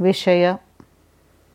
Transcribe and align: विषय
विषय 0.00 0.56